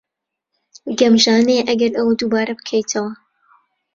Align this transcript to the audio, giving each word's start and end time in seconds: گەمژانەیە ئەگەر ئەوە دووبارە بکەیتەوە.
گەمژانەیە 0.99 1.63
ئەگەر 1.69 1.91
ئەوە 1.97 2.13
دووبارە 2.19 2.53
بکەیتەوە. 2.59 3.11